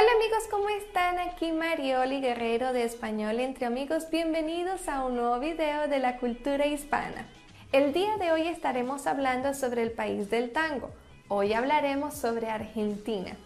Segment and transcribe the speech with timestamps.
[0.00, 1.18] Hola amigos, ¿cómo están?
[1.18, 4.08] Aquí Marioli Guerrero de Español entre Amigos.
[4.10, 7.28] Bienvenidos a un nuevo video de la cultura hispana.
[7.70, 10.88] El día de hoy estaremos hablando sobre el país del tango.
[11.28, 13.36] Hoy hablaremos sobre Argentina.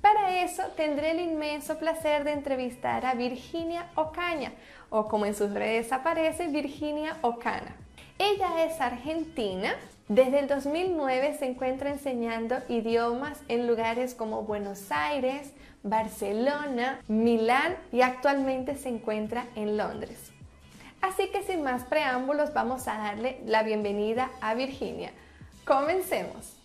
[0.00, 4.54] Para eso tendré el inmenso placer de entrevistar a Virginia Ocaña,
[4.88, 7.76] o como en sus redes aparece, Virginia Ocana.
[8.18, 9.74] Ella es argentina.
[10.08, 15.52] Desde el 2009 se encuentra enseñando idiomas en lugares como Buenos Aires,
[15.82, 20.30] Barcelona, Milán y actualmente se encuentra en Londres.
[21.00, 25.12] Así que sin más preámbulos vamos a darle la bienvenida a Virginia.
[25.64, 26.59] Comencemos.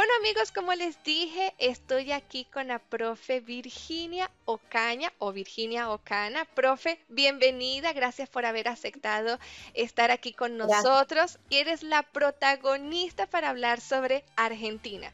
[0.00, 6.46] Bueno amigos, como les dije, estoy aquí con la profe Virginia Ocaña o Virginia Ocana.
[6.46, 9.38] Profe, bienvenida, gracias por haber aceptado
[9.74, 11.38] estar aquí con nosotros.
[11.50, 15.12] Eres la protagonista para hablar sobre Argentina.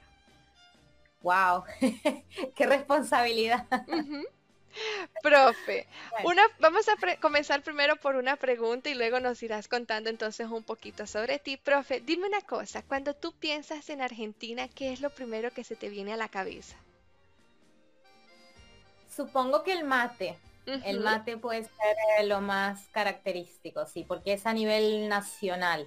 [1.21, 1.65] ¡Wow!
[2.55, 3.67] ¡Qué responsabilidad!
[5.23, 5.87] Profe,
[6.25, 10.63] una, vamos a comenzar primero por una pregunta y luego nos irás contando entonces un
[10.63, 11.57] poquito sobre ti.
[11.57, 15.77] Profe, dime una cosa, cuando tú piensas en Argentina, ¿qué es lo primero que se
[15.77, 16.77] te viene a la cabeza?
[19.15, 20.39] Supongo que el mate.
[20.85, 25.87] El mate puede ser lo más característico, sí, porque es a nivel nacional.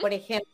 [0.00, 0.50] Por ejemplo,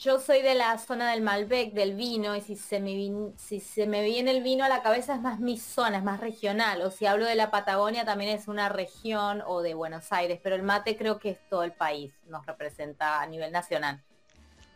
[0.00, 4.42] yo soy de la zona del Malbec, del vino, y si se, me viene el
[4.42, 6.80] vino a la cabeza es más mi zona, es más regional.
[6.80, 10.56] O si hablo de la Patagonia también es una región o de Buenos Aires, pero
[10.56, 14.02] el mate creo que es todo el país, nos representa a nivel nacional.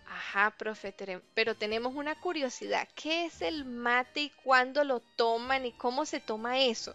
[0.07, 0.95] Ajá, profe,
[1.33, 2.87] pero tenemos una curiosidad.
[2.95, 6.95] ¿Qué es el mate y cuándo lo toman y cómo se toma eso?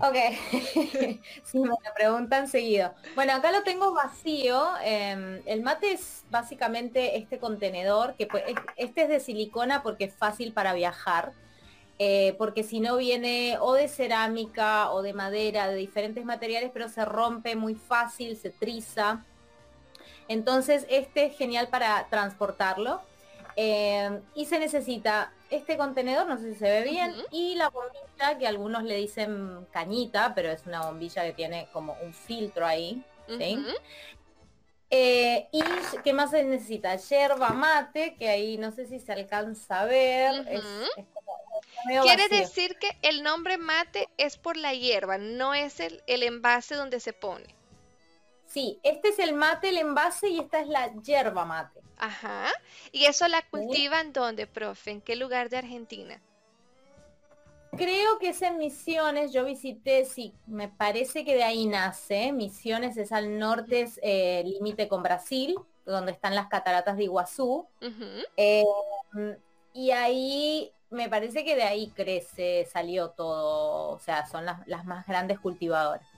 [0.00, 0.16] Ok,
[1.44, 2.94] sí, me lo preguntan seguido.
[3.14, 4.64] Bueno, acá lo tengo vacío.
[4.82, 8.42] Em, el mate es básicamente este contenedor, que pues,
[8.76, 11.32] este es de silicona porque es fácil para viajar.
[11.98, 16.88] Eh, porque si no viene o de cerámica o de madera, de diferentes materiales, pero
[16.88, 19.24] se rompe muy fácil, se triza.
[20.26, 23.02] Entonces este es genial para transportarlo.
[23.56, 28.38] Em, y se necesita este contenedor, no sé si se ve bien, y la bombilla,
[28.38, 33.04] que algunos le dicen cañita, pero es una bombilla que tiene como un filtro ahí.
[34.94, 35.62] Eh, y
[36.04, 40.44] qué más se necesita yerba mate que ahí no sé si se alcanza a ver
[42.02, 46.74] quiere decir que el nombre mate es por la hierba no es el, el envase
[46.74, 47.54] donde se pone
[48.52, 51.80] Sí, este es el mate, el envase y esta es la yerba mate.
[51.96, 52.48] Ajá.
[52.90, 54.90] ¿Y eso la cultivan dónde, profe?
[54.90, 56.20] ¿En qué lugar de Argentina?
[57.74, 62.30] Creo que es en Misiones, yo visité, sí, me parece que de ahí nace.
[62.32, 67.66] Misiones es al norte, es eh, límite con Brasil, donde están las cataratas de Iguazú.
[68.36, 68.64] Eh,
[69.72, 75.06] y ahí me parece que de ahí crece, salió todo, o sea, son las más
[75.06, 76.11] grandes cultivadoras.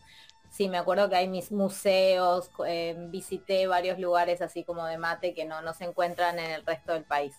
[0.55, 5.35] Sí, me acuerdo que hay mis museos, eh, visité varios lugares así como de mate
[5.35, 7.35] que no, no se encuentran en el resto del país.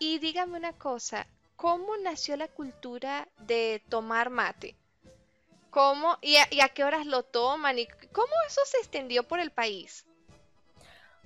[0.00, 4.74] Y dígame una cosa, ¿cómo nació la cultura de tomar mate?
[5.70, 7.78] ¿Cómo y a, qué horas lo toman?
[7.78, 10.04] ¿Y cómo eso se extendió por el país?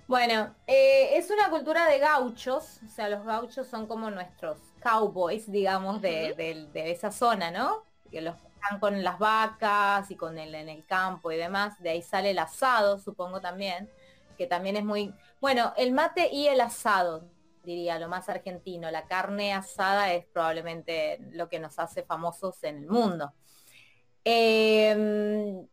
[0.06, 5.50] Bueno, eh, es una cultura de gauchos, o sea, los gauchos son como nuestros cowboys,
[5.50, 7.84] digamos, de, de esa zona, ¿no?
[8.10, 8.36] Que los
[8.78, 12.38] con las vacas y con el en el campo y demás, de ahí sale el
[12.38, 13.90] asado, supongo también,
[14.36, 17.28] que también es muy, bueno, el mate y el asado,
[17.62, 22.78] diría, lo más argentino, la carne asada es probablemente lo que nos hace famosos en
[22.78, 23.32] el mundo.
[24.24, 25.66] Em,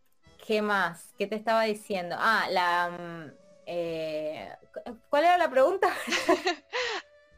[0.46, 1.14] ¿Qué más?
[1.18, 2.16] ¿Qué te estaba diciendo?
[2.18, 2.90] Ah, la...
[2.90, 3.34] Mm,
[3.66, 4.56] eh,
[5.10, 5.90] ¿Cuál era la pregunta?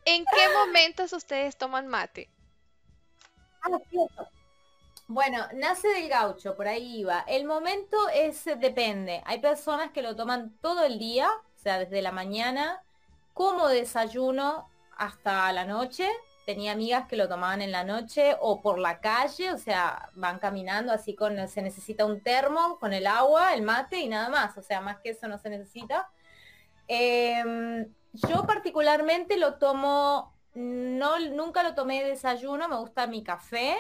[0.06, 2.30] ¿En qué momentos ustedes toman mate?
[3.62, 3.70] Ah,
[5.10, 7.22] bueno, nace del gaucho, por ahí iba.
[7.22, 9.24] El momento es, depende.
[9.26, 12.84] Hay personas que lo toman todo el día, o sea, desde la mañana,
[13.34, 16.08] como desayuno hasta la noche.
[16.46, 20.38] Tenía amigas que lo tomaban en la noche o por la calle, o sea, van
[20.38, 24.60] caminando así con, se necesita un termo con el agua, el mate y nada más,
[24.60, 26.08] o sea, más que eso no se necesita.
[26.88, 33.76] Em, yo particularmente lo tomo, no, nunca lo tomé de desayuno, me gusta mi café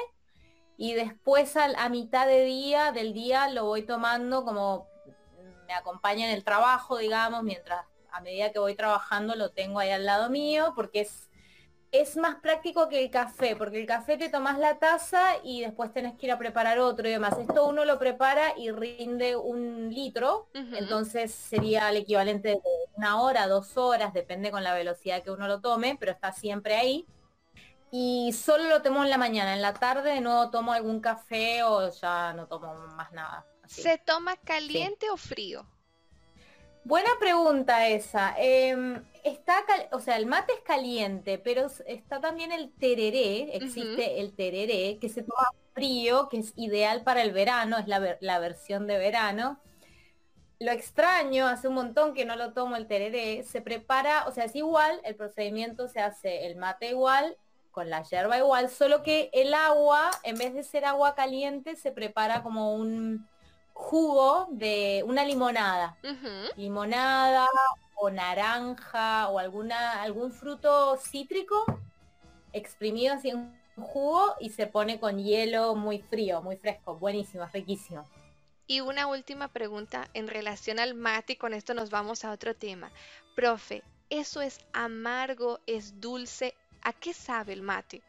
[0.81, 4.87] y después a, mitad de día, del día, lo voy tomando como
[5.67, 9.91] me acompaña en el trabajo, digamos, mientras a medida que voy trabajando lo tengo ahí
[9.91, 11.29] al lado mío, porque es
[11.91, 15.91] es más práctico que el café, porque el café te tomas la taza y después
[15.91, 17.37] tenés que ir a preparar otro y demás.
[17.39, 22.61] Esto uno lo prepara y rinde un litro, entonces sería el equivalente de
[22.95, 26.75] una hora, dos horas, depende con la velocidad que uno lo tome, pero está siempre
[26.75, 27.05] ahí.
[27.91, 31.89] Y solo lo tomo en la mañana, en la tarde no tomo algún café o
[31.89, 33.45] ya no tomo más nada.
[33.65, 35.65] ¿Se toma caliente o frío?
[36.83, 38.35] Buena pregunta esa.
[38.37, 44.33] Em, está, o sea, el mate es caliente, pero está también el tereré, existe el
[44.33, 48.87] tereré, que se toma frío, que es ideal para el verano, es la, la, versión
[48.87, 49.59] de verano.
[50.59, 54.45] Lo extraño, hace un montón que no lo tomo el tereré, se prepara, o sea,
[54.45, 57.37] es igual, el procedimiento se hace el mate igual,
[57.71, 61.91] con la yerba igual, solo que el agua, en vez de ser agua caliente, se
[61.91, 63.27] prepara como un
[63.73, 65.97] jugo de una limonada.
[66.55, 67.47] Limonada
[67.95, 71.65] o naranja o alguna, algún fruto cítrico
[72.53, 78.05] exprimido así en jugo y se pone con hielo muy frío, muy fresco, buenísimo, riquísimo.
[78.67, 82.55] Y una última pregunta en relación al mate y con esto nos vamos a otro
[82.55, 82.91] tema.
[83.35, 86.53] Profe, ¿eso es amargo, es dulce?
[86.83, 88.01] ¿A qué sabe el mate?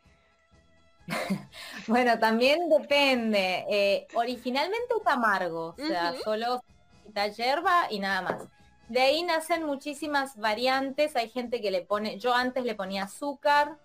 [1.87, 3.64] bueno, también depende.
[3.69, 6.62] Eh, originalmente es amargo, o sea, solo
[7.06, 8.49] da hierba y nada más.
[8.88, 11.17] De ahí nacen muchísimas variantes.
[11.17, 13.78] Hay gente que le pone, yo antes le ponía azúcar,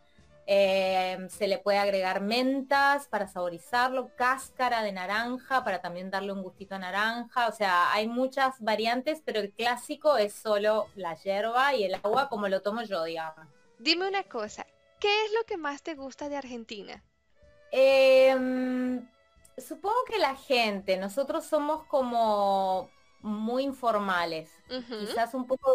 [0.48, 6.44] eh, se le puede agregar mentas para saborizarlo, cáscara de naranja para también darle un
[6.44, 7.48] gustito a naranja.
[7.48, 12.30] O sea, hay muchas variantes, pero el clásico es solo la hierba y el agua
[12.30, 13.48] como lo tomo yo, digamos.
[13.80, 14.66] Dime una cosa,
[15.00, 17.04] ¿qué es lo que más te gusta de Argentina?
[17.72, 19.08] Em,
[19.58, 22.90] supongo que la gente, nosotros somos como
[23.22, 24.50] muy informales.
[24.68, 25.72] Quizás un poco,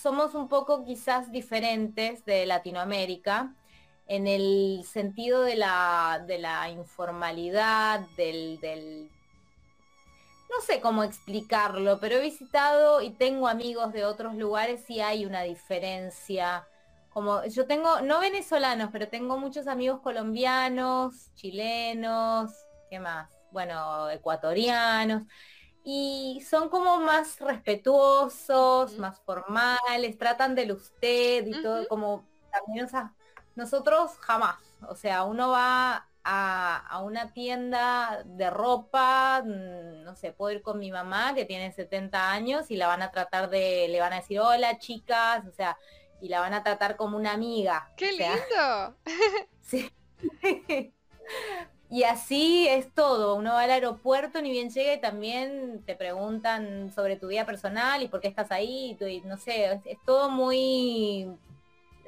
[0.00, 3.54] somos un poco quizás diferentes de Latinoamérica
[4.06, 9.10] en el sentido de la, de la informalidad, del, del,
[10.50, 15.24] no sé cómo explicarlo, pero he visitado y tengo amigos de otros lugares y hay
[15.24, 16.66] una diferencia
[17.12, 22.52] como yo tengo, no venezolanos, pero tengo muchos amigos colombianos, chilenos,
[22.88, 23.30] ¿qué más?
[23.50, 25.24] Bueno, ecuatorianos.
[25.84, 32.88] Y son como más respetuosos, más formales, tratan del usted y todo, como también, o
[32.88, 33.12] sea,
[33.56, 34.56] nosotros jamás,
[34.88, 40.62] o sea, uno va a, a, una tienda de ropa, mm, no sé, puedo ir
[40.62, 44.12] con mi mamá que tiene 70 años y la van a tratar de, le van
[44.12, 45.76] a decir, hola chicas, o sea,
[46.22, 47.90] y la van a tratar como una amiga.
[47.96, 48.96] ¡Qué lindo!
[49.60, 49.92] sí.
[51.90, 53.34] y así es todo.
[53.34, 58.02] Uno va al aeropuerto, ni bien llega y también te preguntan sobre tu vida personal
[58.02, 58.96] y por qué estás ahí.
[59.00, 61.26] Y, no sé, es, todo muy...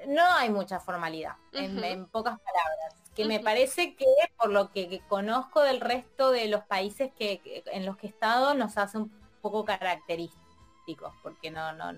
[0.06, 2.94] No hay mucha formalidad, en, pocas palabras.
[3.16, 4.06] Que me parece que
[4.36, 8.54] por lo que, conozco del resto de los países que, en los que he estado
[8.54, 11.90] nos hace un poco característicos, porque no, no,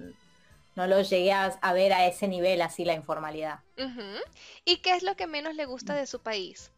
[0.77, 3.61] no lo llegué a, ver a ese nivel así la informalidad.
[4.65, 6.71] ¿Y qué es lo que menos le gusta de su país?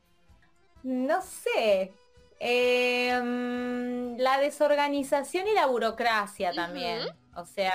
[0.85, 1.93] No sé.
[2.39, 7.01] Em, la desorganización y la burocracia también.
[7.35, 7.75] O sea,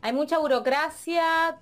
[0.00, 1.58] hay mucha burocracia,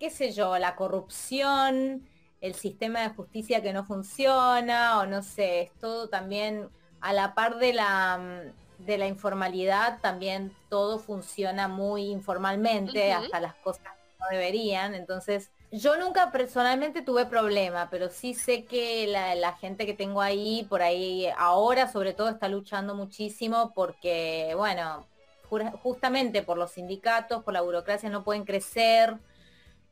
[0.00, 2.08] qué sé yo, la corrupción,
[2.40, 6.70] el sistema de justicia que no funciona, o no sé, es todo también
[7.02, 13.54] a la par de la de la informalidad también todo funciona muy informalmente, hasta las
[13.56, 14.94] cosas que no deberían.
[14.94, 20.66] Entonces, yo nunca personalmente tuve problema, pero sí sé que la, gente que tengo ahí,
[20.68, 25.06] por ahí ahora sobre todo está luchando muchísimo porque, bueno,
[25.82, 29.16] justamente por los sindicatos, por la burocracia no pueden crecer.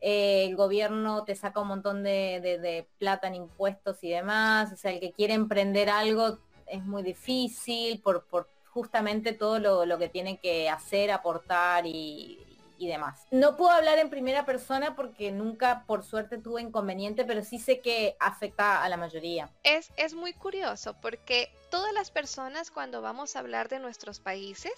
[0.01, 4.73] Eh, el gobierno te saca un montón de, de plata en impuestos y demás.
[4.73, 9.99] O sea, el que quiere emprender algo es muy difícil por, por justamente todo lo,
[9.99, 12.39] que tiene que hacer, aportar y,
[12.79, 13.29] demás.
[13.31, 17.79] No puedo hablar en primera persona porque nunca, por suerte, tuve inconveniente, pero sí sé
[17.79, 19.49] que afecta a la mayoría.
[19.63, 24.73] Es, es muy curioso porque todas las personas cuando vamos a hablar de nuestros países,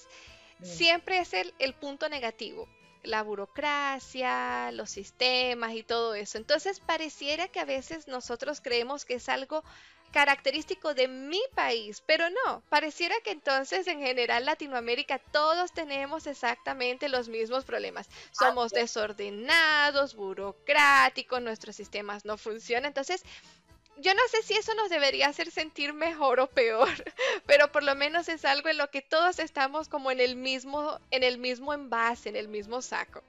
[0.59, 0.65] mm.
[0.67, 2.69] siempre es el, el punto negativo
[3.05, 6.39] la burocracia, los sistemas y todo eso.
[6.39, 9.63] Entonces pareciera que a veces nosotros creemos que es algo
[10.15, 17.09] característico de mi país, pero no, pareciera que entonces en general Latinoamérica todos tenemos exactamente
[17.09, 18.09] los mismos problemas.
[18.31, 23.25] Somos desordenados, burocráticos, nuestros sistemas no funcionan, entonces
[23.97, 26.89] yo no sé si eso nos debería hacer sentir mejor o peor,
[27.47, 30.97] pero por lo menos es algo en lo que todos estamos como en el mismo,
[31.11, 33.25] en el mismo envase, en el mismo saco.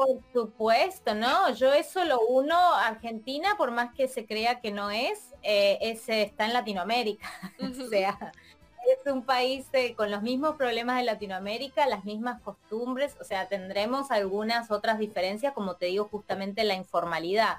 [0.00, 1.52] Por supuesto, ¿no?
[1.52, 5.76] Yo eso lo uno, Argentina, por más que se crea que no es, eh,
[6.06, 7.28] está en Latinoamérica.
[7.60, 8.32] o sea,
[8.90, 13.48] es un país eh, con los mismos problemas de Latinoamérica, las mismas costumbres, o sea,
[13.48, 17.58] tendremos algunas otras diferencias, como te digo, justamente la informalidad,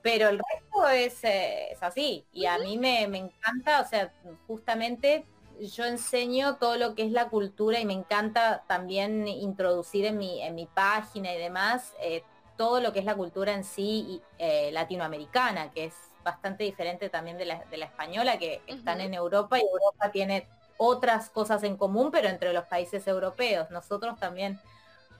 [0.00, 4.10] pero el resto es, eh, es así, y a mí me, me, encanta, o sea,
[4.46, 5.26] justamente
[5.60, 10.42] yo enseño todo lo que es la cultura y me encanta también introducir en mi,
[10.42, 12.22] en mi página y demás eh,
[12.56, 14.22] todo lo que es la cultura en sí
[14.70, 19.58] latinoamericana, que es bastante diferente también de la, de la española, que están en Europa
[19.58, 20.46] y Europa tiene
[20.76, 23.70] otras cosas en común, pero entre los países europeos.
[23.70, 24.60] Nosotros también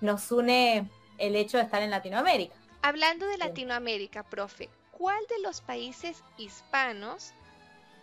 [0.00, 0.88] nos une
[1.18, 2.54] el hecho de estar en Latinoamérica.
[2.82, 7.32] Hablando de Latinoamérica, profe, ¿cuál de los países hispanos,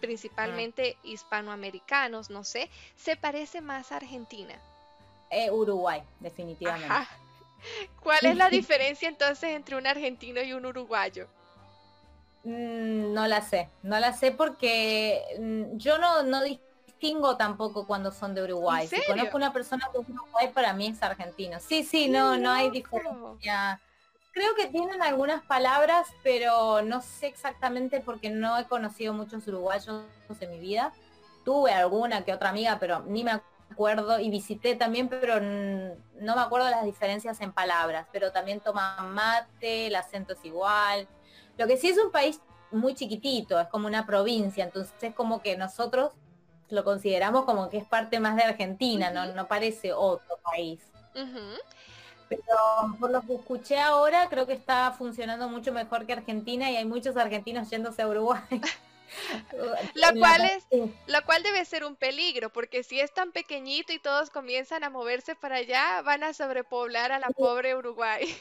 [0.01, 4.55] principalmente hispanoamericanos, no sé, se parece más a Argentina?
[5.29, 6.93] Eh, Uruguay, definitivamente.
[8.01, 11.27] ¿Cuál es la diferencia entonces entre un argentino y un uruguayo?
[12.43, 18.11] Mm, no la sé, no la sé porque mm, yo no, no distingo tampoco cuando
[18.11, 18.87] son de Uruguay.
[18.87, 21.59] Si conozco una persona de Uruguay, para mí es argentino.
[21.59, 23.79] Sí, sí, no, no hay diferencia.
[24.33, 30.05] Creo que tienen algunas palabras, pero no sé exactamente porque no he conocido muchos uruguayos
[30.39, 30.93] en mi vida.
[31.43, 36.41] Tuve alguna que otra amiga, pero ni me acuerdo y visité también, pero no me
[36.41, 41.07] acuerdo las diferencias en palabras, pero también toman mate, el acento es igual.
[41.57, 42.39] Lo que sí es un país
[42.71, 46.13] muy chiquitito, es como una provincia, entonces es como que nosotros
[46.69, 50.79] lo consideramos como que es parte más de Argentina, no, no parece otro país.
[52.37, 56.77] Pero por lo que escuché ahora, creo que está funcionando mucho mejor que Argentina y
[56.77, 58.41] hay muchos argentinos yéndose a Uruguay.
[59.95, 60.65] lo cual es
[61.07, 64.89] lo cual debe ser un peligro porque si es tan pequeñito y todos comienzan a
[64.89, 68.33] moverse para allá van a sobrepoblar a la pobre Uruguay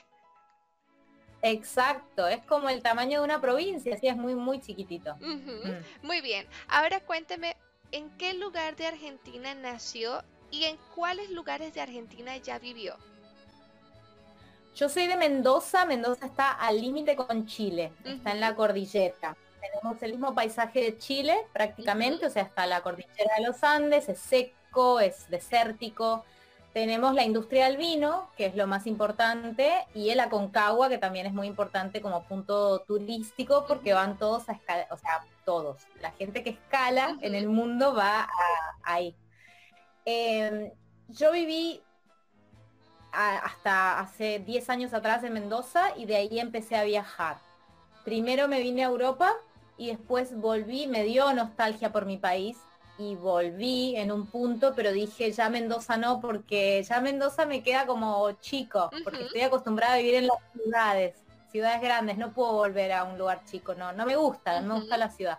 [1.42, 5.16] Exacto, es como el tamaño de una provincia, así es muy muy chiquitito.
[5.20, 6.06] Mm.
[6.06, 7.56] Muy bien, ahora cuénteme
[7.92, 12.96] ¿en qué lugar de Argentina nació y en cuáles lugares de Argentina ya vivió?
[14.74, 19.36] Yo soy de Mendoza, Mendoza está al límite con Chile, está en la cordillera.
[19.60, 24.08] Tenemos el mismo paisaje de Chile prácticamente, o sea, está la cordillera de los Andes,
[24.08, 26.24] es seco, es desértico.
[26.72, 31.26] Tenemos la industria del vino, que es lo más importante, y el Aconcagua, que también
[31.26, 35.82] es muy importante como punto turístico, porque van todos a escalar, o sea, todos.
[36.00, 38.28] La gente que escala en el mundo va
[38.84, 39.16] ahí.
[40.04, 40.70] Em,
[41.08, 41.82] yo viví
[43.12, 47.38] hasta hace 10 años atrás en Mendoza y de ahí empecé a viajar.
[48.04, 49.32] Primero me vine a Europa
[49.76, 52.58] y después volví, me dio nostalgia por mi país
[52.98, 57.86] y volví en un punto, pero dije ya Mendoza no, porque ya Mendoza me queda
[57.86, 61.16] como chico, porque estoy acostumbrada a vivir en las ciudades,
[61.50, 64.80] ciudades grandes, no puedo volver a un lugar chico, no, no me gusta, no me
[64.80, 65.38] gusta la ciudad.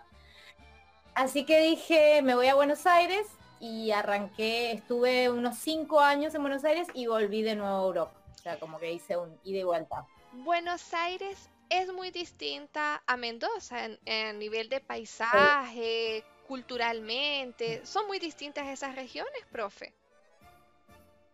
[1.14, 3.26] Así que dije, me voy a Buenos Aires
[3.62, 8.12] y arranqué, estuve unos cinco años en Buenos Aires y volví de nuevo a Europa.
[8.34, 10.04] O sea, como que hice un ida y vuelta.
[10.32, 17.86] Buenos Aires es muy distinta a Mendoza en, nivel de paisaje, culturalmente.
[17.86, 19.94] ¿Son muy distintas esas regiones, profe?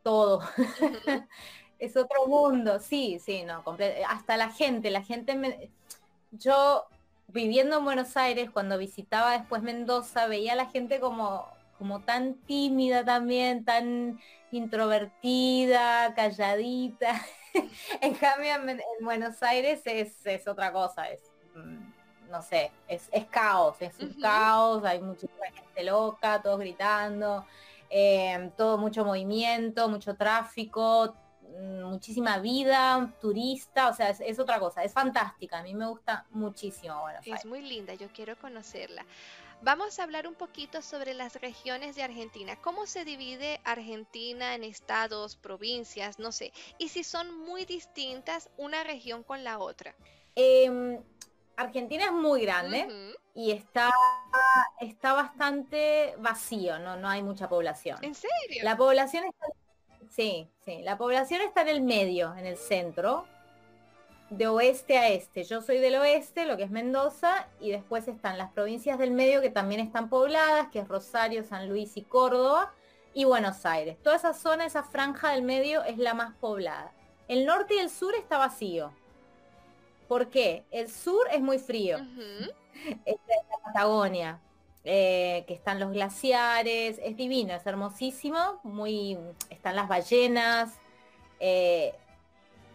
[0.02, 0.42] Todo.
[1.78, 3.64] es otro mundo, sí, sí, no,
[4.06, 5.70] hasta la gente, la gente me...
[6.32, 6.84] Yo
[7.28, 12.34] viviendo en Buenos Aires, cuando visitaba después Mendoza, veía a la gente como, como tan
[12.34, 14.18] tímida también, tan
[14.50, 17.14] introvertida, calladita.
[18.00, 21.22] en cambio en, Buenos Aires es, es otra cosa, es
[21.54, 27.44] mm, no sé, es, caos, es un caos, hay muchísima gente loca, todos gritando,
[27.88, 31.14] em, todo mucho movimiento, mucho tráfico,
[31.60, 37.00] muchísima vida, turista, o sea, es, otra cosa, es fantástica, a mí me gusta muchísimo.
[37.00, 39.04] Bueno, es muy linda, yo quiero conocerla.
[39.60, 42.56] Vamos a hablar un poquito sobre las regiones de Argentina.
[42.62, 46.52] ¿Cómo se divide Argentina en estados, provincias, no sé?
[46.78, 49.96] Y si son muy distintas una región con la otra.
[50.36, 51.00] Eh,
[51.56, 53.90] Argentina es muy grande y está,
[54.80, 56.96] está bastante vacío, ¿no?
[56.96, 57.98] no hay mucha población.
[58.02, 58.62] ¿En serio?
[58.62, 59.46] La población está,
[60.10, 63.26] sí, sí, la población está en el medio, en el centro,
[64.30, 65.44] de oeste a este.
[65.44, 69.40] Yo soy del oeste, lo que es Mendoza, y después están las provincias del medio
[69.40, 72.72] que también están pobladas, que es Rosario, San Luis y Córdoba,
[73.14, 73.96] y Buenos Aires.
[74.02, 76.92] Toda esa zona, esa franja del medio es la más poblada.
[77.26, 78.92] El norte y el sur está vacío.
[80.08, 80.64] ¿Por qué?
[80.70, 81.98] El sur es muy frío.
[83.04, 84.40] es la Patagonia,
[84.84, 89.18] eh, que están los glaciares, es divino, es hermosísimo, muy,
[89.50, 90.78] están las ballenas.
[91.40, 91.94] Eh,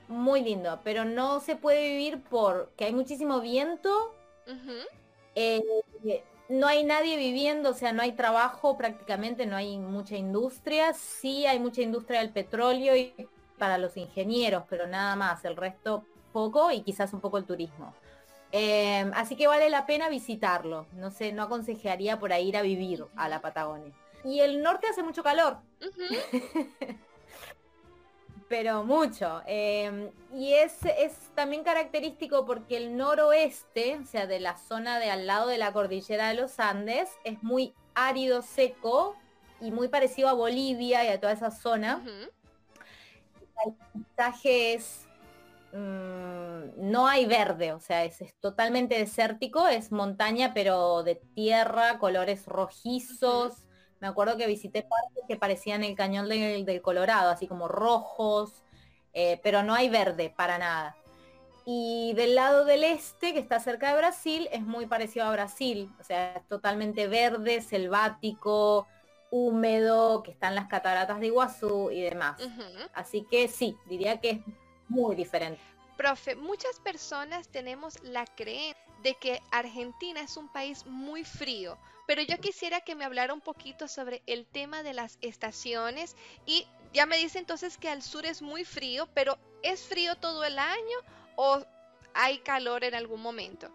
[0.08, 4.14] muy lindo, pero no se puede vivir porque hay muchísimo viento.
[5.36, 5.62] Eh,
[6.50, 10.94] no hay nadie viviendo, o sea, no hay trabajo prácticamente, no hay mucha industria.
[10.94, 13.14] Sí hay mucha industria del petróleo y
[13.58, 15.44] para los ingenieros, pero nada más.
[15.46, 17.94] El resto poco y quizás un poco el turismo.
[18.56, 20.86] Em, así que vale la pena visitarlo.
[20.94, 23.92] No sé, no aconsejaría por ahí ir a vivir a la Patagonia.
[24.24, 25.58] Y el norte hace mucho calor.
[28.48, 29.42] Pero mucho.
[29.48, 35.10] Em, y es, es también característico porque el noroeste, o sea, de la zona de
[35.10, 39.16] al lado de la cordillera de los Andes, es muy árido, seco
[39.62, 42.04] y muy parecido a Bolivia y a toda esa zona.
[43.66, 43.74] El
[44.16, 45.08] paisaje es
[45.74, 52.46] mm, no hay verde, o sea, es, totalmente desértico, es montaña pero de tierra, colores
[52.46, 53.66] rojizos,
[54.00, 58.64] me acuerdo que visité partes que parecían el cañón del, Colorado, así como rojos,
[59.14, 60.98] eh, pero no hay verde para nada.
[61.66, 65.90] Y del lado del este, que está cerca de Brasil, es muy parecido a Brasil,
[66.02, 68.88] o sea, es totalmente verde, selvático,
[69.32, 72.42] húmedo, que están las cataratas de Iguazú y demás.
[72.94, 74.40] Así que sí, diría que es
[74.90, 75.62] muy diferente.
[75.98, 82.22] Profe, muchas personas tenemos la creencia de que Argentina es un país muy frío, pero
[82.22, 87.06] yo quisiera que me hablara un poquito sobre el tema de las estaciones y ya
[87.06, 90.98] me dice entonces que al sur es muy frío, pero ¿es frío todo el año
[91.36, 91.60] o
[92.14, 93.70] hay calor en algún momento?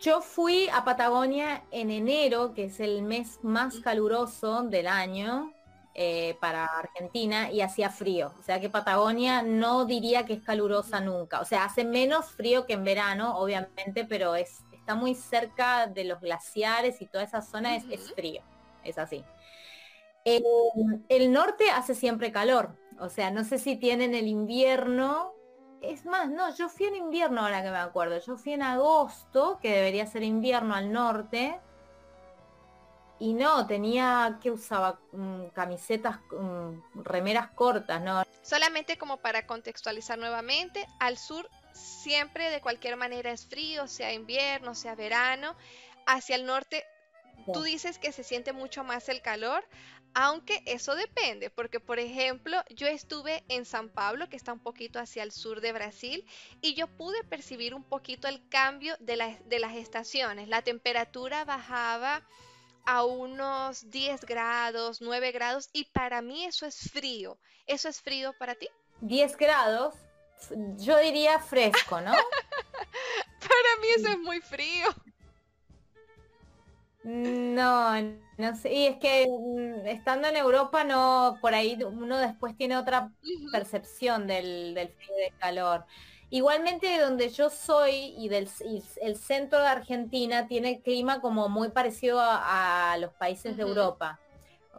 [0.00, 5.52] Yo fui a Patagonia en enero, que es el mes más caluroso del año
[5.94, 8.32] eh, para Argentina, y hacía frío.
[8.38, 11.40] O sea que Patagonia no diría que es calurosa nunca.
[11.40, 16.02] O sea, hace menos frío que en verano, obviamente, pero es está muy cerca de
[16.02, 18.42] los glaciares y toda esa zona es, frío,
[18.82, 19.24] es así.
[20.24, 25.34] El, norte hace siempre calor, o sea, no sé si tienen el invierno.
[25.82, 28.18] Es más, no, yo fui en invierno ahora que me acuerdo.
[28.18, 31.60] Yo fui en agosto, que debería ser invierno al norte.
[33.22, 38.24] Y no, tenía que usaba mm, camisetas, mm, remeras cortas, ¿no?
[38.42, 44.74] Solamente como para contextualizar nuevamente, al sur siempre de cualquier manera es frío, sea invierno,
[44.74, 45.54] sea verano.
[46.04, 46.84] Hacia el norte,
[47.52, 49.64] tú dices que se siente mucho más el calor,
[50.14, 54.98] aunque eso depende, porque por ejemplo, yo estuve en San Pablo, que está un poquito
[54.98, 56.26] hacia el sur de Brasil,
[56.60, 60.48] y yo pude percibir un poquito el cambio de, de las estaciones.
[60.48, 62.24] La temperatura bajaba
[62.84, 67.38] a unos 10 grados, 9 grados, y para mí eso es frío.
[67.66, 68.68] ¿Eso es frío para ti?
[69.00, 69.94] 10 grados
[70.76, 72.12] yo diría fresco, ¿no?
[73.40, 74.88] Para mí eso es muy frío.
[77.04, 78.00] No,
[78.38, 78.72] no sé.
[78.72, 83.10] Y es que mm, estando en Europa no, por ahí uno después tiene otra
[83.50, 85.84] percepción del, frío y del calor.
[86.32, 88.48] Igualmente donde yo soy y del
[89.02, 94.18] el centro de Argentina tiene clima como muy parecido a, los países de Europa.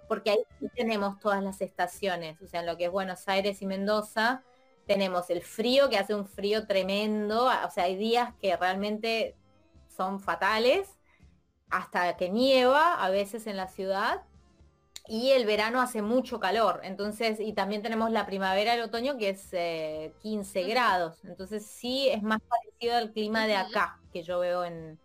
[0.08, 0.40] Porque ahí
[0.76, 2.42] tenemos todas las estaciones.
[2.42, 4.42] O sea, en lo que es Buenos Aires y Mendoza,
[4.88, 9.36] tenemos el frío, que hace un frío tremendo, o sea, hay días que realmente
[9.96, 10.98] son fatales,
[11.70, 14.24] hasta que nieva a veces en la ciudad,
[15.06, 19.30] y el verano hace mucho calor, entonces, y también tenemos la primavera, el otoño, que
[19.30, 24.40] es 15 eh, grados, entonces sí es más parecido al clima de acá, que yo
[24.40, 24.98] veo en,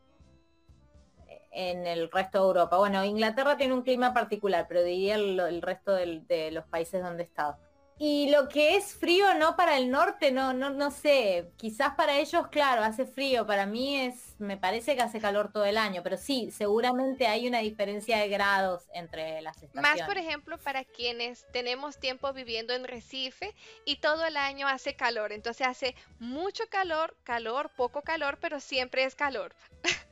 [1.50, 2.76] en el resto de Europa.
[2.76, 7.26] Bueno, Inglaterra tiene un clima particular, pero diría el, resto de los países donde he
[7.26, 7.58] estado.
[7.98, 12.16] Y lo que es frío no para el norte, no, no, no sé, quizás para
[12.16, 16.02] ellos, claro, hace frío, para mí es, me parece que hace calor todo el año,
[16.04, 19.98] pero sí, seguramente hay una diferencia de grados entre las estaciones.
[19.98, 24.94] Más, por ejemplo, para quienes tenemos tiempo viviendo en Recife y todo el año hace
[24.94, 29.56] calor, entonces hace mucho calor, calor, poco calor, pero siempre es calor.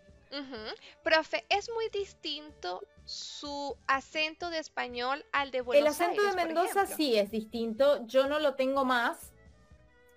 [1.03, 6.19] Profe, es muy distinto su acento de español al de Buenos Aires.
[6.19, 9.33] El acento de Mendoza sí es distinto, yo no lo tengo más.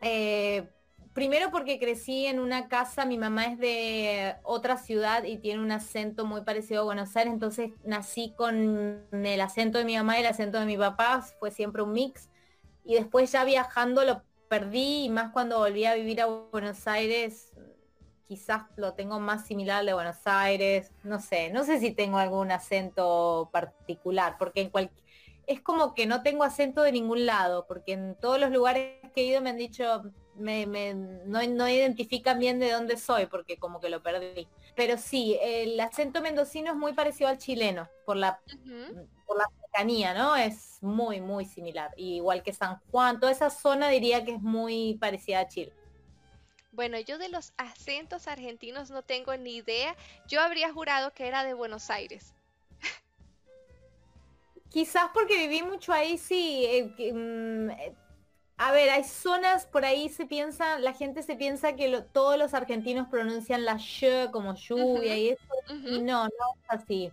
[0.02, 0.68] Eh,
[1.14, 5.72] primero porque crecí en una casa, mi mamá es de otra ciudad y tiene un
[5.72, 10.22] acento muy parecido a Buenos Aires, entonces nací con el acento de mi mamá y
[10.22, 12.30] el acento de mi papá, fue siempre un mix.
[12.86, 17.52] Y después ya viajando lo perdí y más cuando volví a vivir a Buenos Aires
[18.30, 22.52] quizás lo tengo más similar de Buenos Aires, no sé, no sé si tengo algún
[22.52, 24.92] acento particular, porque en
[25.48, 29.22] es como que no tengo acento de ningún lado, porque en todos los lugares que
[29.22, 30.04] he ido me han dicho,
[30.36, 30.68] me,
[31.26, 34.48] no, no, identifican bien de dónde soy porque como que lo perdí.
[34.76, 38.40] Pero sí, el acento mendocino es muy parecido al chileno por la,
[39.26, 40.36] por la cercanía, ¿no?
[40.36, 41.90] Es muy, muy similar.
[41.98, 45.74] igual que San Juan, toda esa zona diría que es muy parecida a Chile.
[46.72, 49.96] Bueno, yo de los acentos argentinos no tengo ni idea.
[50.28, 52.34] Yo habría jurado que era de Buenos Aires.
[54.70, 56.66] Quizás porque viví mucho ahí, sí.
[56.66, 57.96] Eh, mm, eh,
[58.58, 62.54] a ver, hay zonas por ahí se piensa, la gente se piensa que todos los
[62.54, 65.44] argentinos pronuncian la sh como lluvia y eso.
[65.70, 67.12] Y no, no es así.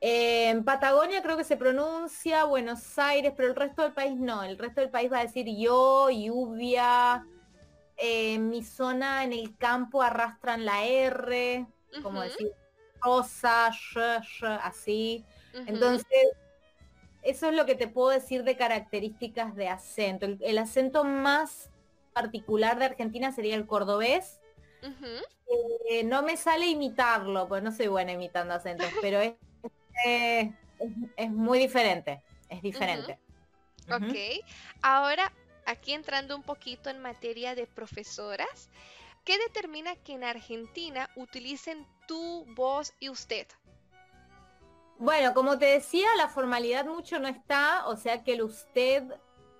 [0.00, 4.42] en Patagonia creo que se pronuncia Buenos Aires, pero el resto del país no.
[4.44, 7.26] El resto del país va a decir yo, lluvia.
[8.04, 11.64] En mi zona en el campo arrastran la R,
[12.02, 12.50] como decir
[13.00, 15.24] rosa, sh, sh, así.
[15.66, 16.32] Entonces,
[17.22, 20.26] eso es lo que te puedo decir de características de acento.
[20.40, 21.70] El, acento más
[22.12, 24.40] particular de Argentina sería el cordobés.
[25.88, 29.34] Eh, no me sale imitarlo, pues no soy buena imitando acentos, pero es,
[30.04, 32.20] es, muy diferente.
[32.48, 33.20] Es diferente.
[33.88, 34.44] Ok.
[34.82, 35.32] Ahora,
[35.66, 38.68] aquí entrando un poquito en materia de profesoras,
[39.24, 43.46] ¿qué determina que en Argentina utilicen tu, voz y usted?
[44.98, 49.04] Bueno, como te decía, la formalidad mucho no está, o sea que el usted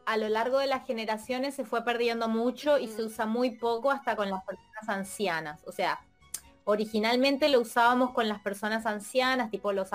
[0.04, 3.90] a lo largo de las generaciones se fue perdiendo mucho y se usa muy poco
[3.90, 5.62] hasta con las personas ancianas.
[5.66, 6.04] O sea,
[6.64, 9.90] originalmente lo usábamos con las personas ancianas, tipo los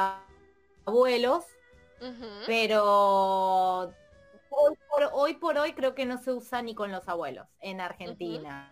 [0.86, 1.46] abuelos,
[2.46, 3.94] pero
[5.14, 8.72] hoy por, hoy creo que no se usa ni con los abuelos en Argentina.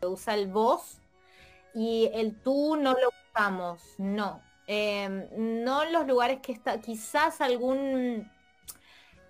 [0.00, 1.00] Se usa el vos
[1.74, 4.42] y el tú no lo usamos, no.
[4.66, 5.26] Em,
[5.64, 8.30] no en los lugares que está, quizás algún...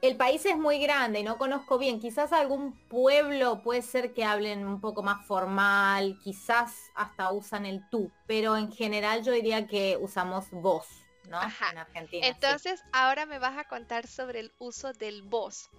[0.01, 4.25] El país es muy grande y no conozco bien, quizás algún pueblo puede ser que
[4.25, 9.67] hablen un poco más formal, quizás hasta usan el tú, pero en general yo diría
[9.67, 10.87] que usamos vos,
[11.29, 11.41] ¿no?
[11.71, 12.27] En Argentina.
[12.27, 15.71] Entonces ahora me vas a contar sobre el uso del vos.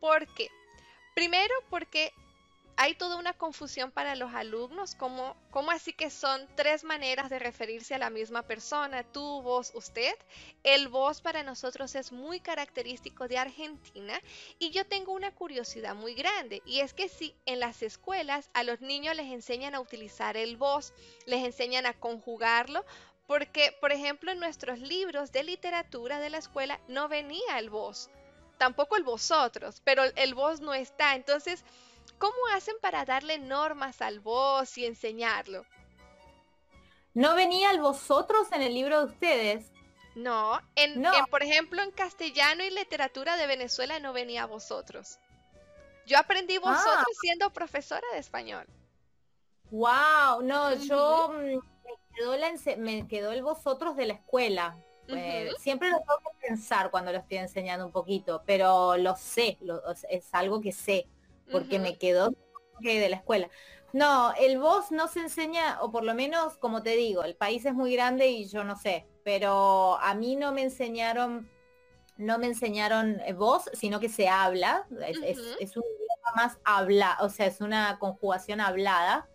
[0.00, 0.50] ¿Por qué?
[1.14, 2.12] Primero porque
[2.76, 7.38] hay toda una confusión para los alumnos, como, como así que son tres maneras de
[7.38, 10.14] referirse a la misma persona, tú, vos, usted.
[10.64, 14.20] El vos para nosotros es muy característico de Argentina
[14.58, 18.64] y yo tengo una curiosidad muy grande y es que si en las escuelas a
[18.64, 20.92] los niños les enseñan a utilizar el vos,
[21.26, 22.84] les enseñan a conjugarlo,
[23.26, 28.10] porque por ejemplo en nuestros libros de literatura de la escuela no venía el vos,
[28.58, 31.64] tampoco el vosotros, pero el vos no está, entonces
[32.18, 35.66] ¿Cómo hacen para darle normas al vos y enseñarlo?
[37.12, 39.72] ¿No venía el vosotros en el libro de ustedes?
[40.14, 45.18] No, en, por ejemplo, en castellano y literatura de Venezuela no venía vosotros.
[46.06, 47.18] Yo aprendí vosotros ah.
[47.20, 48.66] siendo profesora de español.
[49.70, 51.60] Wow, no, yo
[52.78, 54.76] me quedó, el vosotros de la escuela.
[55.08, 59.58] Eh, siempre lo tengo que pensar cuando lo estoy enseñando un poquito, pero lo sé,
[60.08, 61.06] es algo que sé
[61.50, 62.30] porque me quedó
[62.80, 63.48] de la escuela.
[63.92, 67.64] No, el voz no se enseña, o por lo menos, como te digo, el país
[67.64, 71.48] es muy grande y yo no sé, pero a mí no me enseñaron,
[72.16, 77.28] no me enseñaron eh, voz, sino que se habla, es, un idioma más habla, o
[77.28, 79.28] sea, es una conjugación hablada.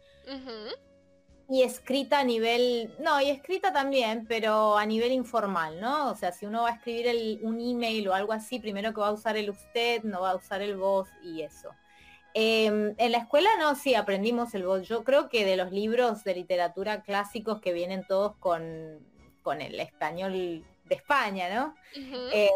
[1.49, 6.11] Y escrita a nivel, no, y escrita también, pero a nivel informal, ¿no?
[6.11, 9.07] O sea, si uno va a escribir un email o algo así, primero que va
[9.07, 11.69] a usar el usted, no va a usar el voz y eso.
[12.33, 14.87] Em, en la escuela no, sí, aprendimos el voz.
[14.87, 18.99] Yo creo que de los libros de literatura clásicos que vienen todos con,
[19.41, 21.75] con el español de España, ¿no?
[22.31, 22.49] Eh,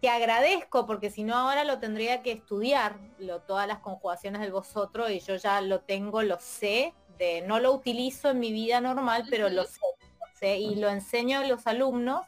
[0.00, 4.52] que agradezco porque si no ahora lo tendría que estudiar, lo, todas las conjugaciones del
[4.52, 8.80] vosotros y yo ya lo tengo, lo sé, de, no lo utilizo en mi vida
[8.80, 12.26] normal, pero lo, sé, y lo enseño a los alumnos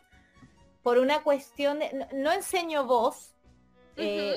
[0.82, 3.34] por una cuestión de, no, enseño voz,
[3.96, 4.36] eh,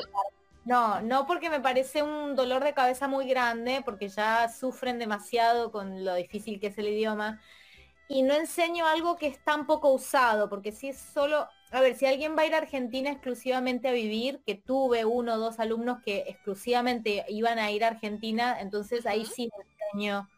[0.63, 5.71] no, no porque me parece un dolor de cabeza muy grande, porque ya sufren demasiado
[5.71, 7.41] con lo difícil que es el idioma.
[8.07, 11.95] Y no enseño algo que es tan poco usado, porque si es solo, a ver,
[11.95, 15.59] si alguien va a ir a Argentina exclusivamente a vivir, que tuve uno o dos
[15.59, 19.49] alumnos que exclusivamente iban a ir a Argentina, entonces ahí sí
[19.91, 20.29] enseño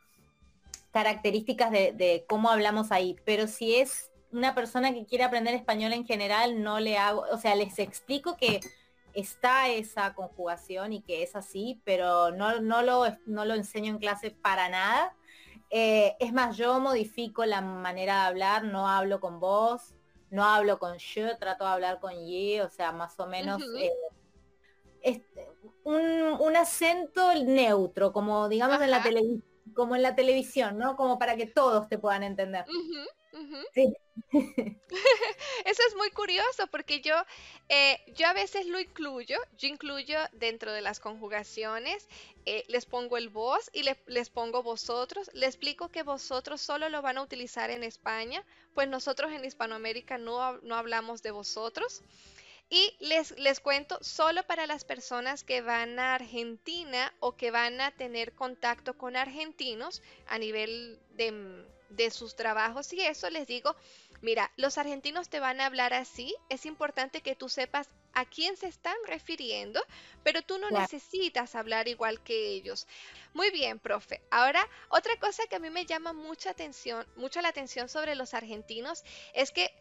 [0.98, 3.16] características de, de cómo hablamos ahí.
[3.24, 7.38] Pero si es una persona que quiere aprender español en general, no le hago, o
[7.38, 8.62] sea, les explico que
[9.14, 14.00] está esa conjugación y que es así, pero no, no, lo, no lo enseño en
[14.00, 15.16] clase para nada.
[15.70, 19.94] Eh, es más, yo modifico la manera de hablar, no hablo con vos,
[20.32, 23.62] no hablo con yo, trato de hablar con ye, o sea, más o menos.
[25.04, 25.24] Eh,
[25.84, 30.96] un, acento neutro, como digamos en la televisión como en la televisión, ¿no?
[30.96, 32.66] Como para que todos te puedan entender.
[35.66, 37.16] Eso es muy curioso porque yo,
[37.70, 42.08] eh, yo a veces lo incluyo, yo incluyo dentro de las conjugaciones,
[42.46, 47.02] eh, les pongo el vos y les pongo vosotros, les explico que vosotros solo lo
[47.02, 52.02] van a utilizar en España, pues nosotros en Hispanoamérica no, no hablamos de vosotros.
[52.70, 57.80] Y les, les cuento, solo para las personas que van a Argentina o que van
[57.80, 63.76] a tener contacto con argentinos a nivel de, de sus trabajos y eso, les digo,
[64.22, 68.58] mira, los argentinos te van a hablar así, es importante que tú sepas a quién
[68.58, 69.82] se están refiriendo,
[70.24, 72.88] pero tú no necesitas hablar igual que ellos.
[73.34, 74.22] Muy bien, profe.
[74.32, 78.34] Ahora, otra cosa que a mí me llama mucha atención, mucho la atención sobre los
[78.34, 79.04] argentinos
[79.34, 79.72] es que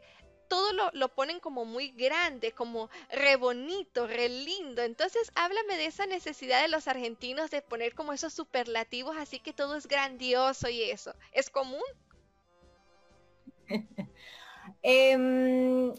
[0.49, 4.83] todo lo, ponen como muy grande, como re bonito, re lindo.
[4.83, 9.53] Entonces, háblame de esa necesidad de los argentinos de poner como esos superlativos, así que
[9.53, 11.15] todo es grandioso y eso.
[11.33, 11.83] ¿Es común?
[14.83, 15.95] Em,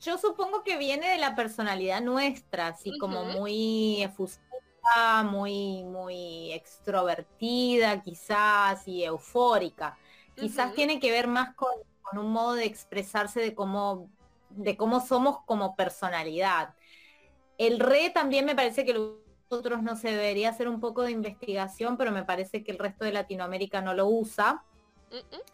[0.00, 8.02] yo supongo que viene de la personalidad nuestra, así como muy efusiva, muy, muy extrovertida,
[8.02, 9.96] quizás, y eufórica.
[10.34, 11.70] Quizás tiene que ver más con
[12.14, 14.08] con un modo de expresarse de cómo,
[14.50, 16.74] de cómo somos como personalidad.
[17.58, 21.96] El re también me parece que nosotros no se debería hacer un poco de investigación,
[21.96, 24.62] pero me parece que el resto de Latinoamérica no lo usa.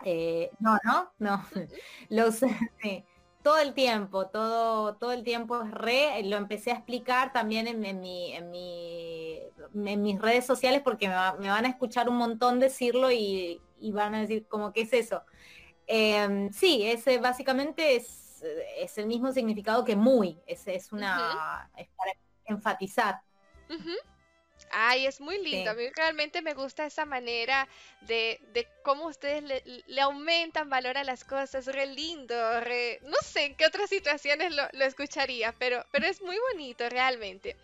[0.05, 1.45] Eh, no, no, no.
[2.11, 2.41] Los,
[3.43, 6.23] todo el tiempo, todo, todo el tiempo es re.
[6.25, 11.65] Lo empecé a explicar también en, mi, en, en mis redes sociales porque me, van
[11.65, 15.23] a escuchar un montón decirlo y, y van a decir como, ¿qué es eso?
[15.93, 18.45] Em, sí, ese básicamente es,
[18.77, 22.13] es, el mismo significado que muy, es, es una, es para
[22.45, 23.21] enfatizar.
[24.71, 25.73] Ay, es muy lindo.
[25.73, 27.67] A mí realmente me gusta esa manera
[28.03, 31.67] de, de cómo ustedes le, aumentan valor a las cosas.
[31.67, 33.01] Re lindo, re...
[33.03, 37.57] no sé en qué otras situaciones lo, lo escucharía, pero, pero es muy bonito realmente.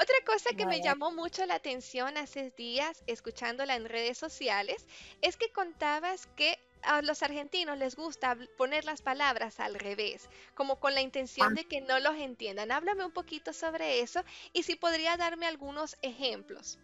[0.00, 4.86] Otra cosa que me llamó mucho la atención hace días, escuchándola en redes sociales,
[5.20, 10.76] es que contabas que a los argentinos les gusta poner las palabras al revés, como
[10.76, 12.72] con la intención de que no los entiendan.
[12.72, 16.78] Háblame un poquito sobre eso y si podría darme algunos ejemplos.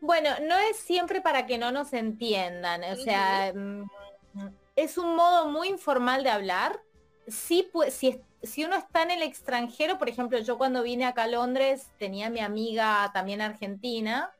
[0.00, 3.88] Bueno, no es siempre para que no nos entiendan, o sea, mm,
[4.74, 6.80] es un modo muy informal de hablar.
[7.28, 11.24] Sí, pues, si, si uno está en el extranjero, por ejemplo, yo cuando vine acá
[11.24, 14.32] a Londres tenía mi amiga también argentina,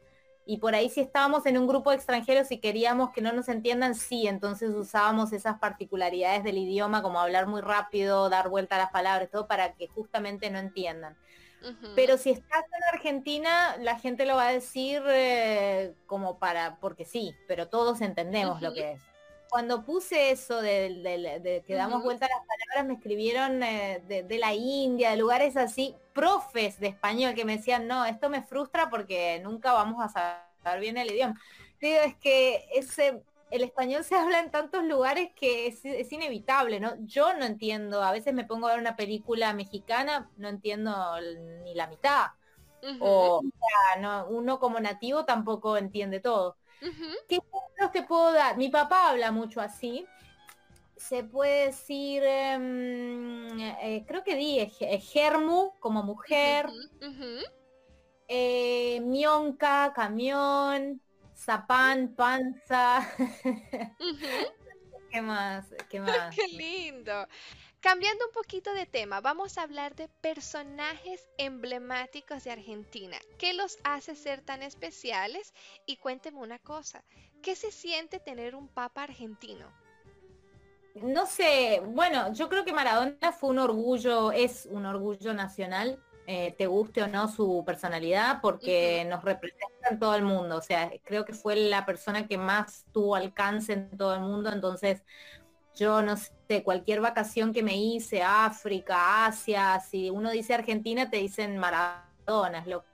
[0.53, 3.49] y por ahí si estábamos en un grupo de extranjeros y queríamos que no nos
[3.49, 8.79] entiendan, sí, entonces usábamos esas particularidades del idioma, como hablar muy rápido, dar vuelta a
[8.81, 11.17] las palabras, todo para que justamente no entiendan.
[11.97, 17.07] Pero si estás en Argentina, la gente lo va a decir eh, como para, porque
[17.07, 19.12] sí, pero todos entendemos lo que es
[19.53, 24.55] cuando puse eso de, que damos vuelta a las palabras, me escribieron eh, de, la
[24.55, 29.43] India, de lugares así, profes de español que me decían, no, esto me frustra porque
[29.45, 31.38] nunca vamos a saber bien el idioma.
[31.83, 36.95] Digo, es que ese, el español se habla en tantos lugares que es, inevitable, ¿no?
[37.01, 40.97] Yo no entiendo, a veces me pongo a ver una película mexicana, no entiendo
[41.62, 42.29] ni la mitad.
[43.01, 43.43] O,
[44.01, 46.57] no, uno como nativo tampoco entiende todo.
[47.29, 48.57] ¿Qué ejemplos te puedo dar?
[48.57, 50.07] Mi papá habla mucho así.
[50.97, 56.66] Se puede decir, em, eh, creo que di eh, germu como mujer,
[58.29, 61.01] eh, mionca, camión,
[61.37, 63.01] zapán, panza.
[65.11, 65.75] ¿Qué más?
[65.88, 66.35] ¿Qué más?
[66.35, 67.27] Qué lindo.
[67.83, 73.16] Cambiando un poquito de tema, vamos a hablar de personajes emblemáticos de Argentina.
[73.38, 75.53] ¿Qué los hace ser tan especiales?
[75.85, 77.03] Y cuénteme una cosa,
[77.42, 79.66] ¿qué se siente tener un papa argentino?
[80.95, 86.55] No sé, bueno, yo creo que Maradona fue un orgullo, es un orgullo nacional, eh,
[86.57, 90.57] te guste o no su personalidad, porque nos representa en todo el mundo.
[90.57, 94.53] O sea, creo que fue la persona que más tuvo alcance en todo el mundo,
[94.53, 95.03] entonces
[95.75, 101.19] yo no sé, cualquier vacación que me hice, África, Asia, si uno dice Argentina, te
[101.19, 102.85] dicen Maradona, es lo,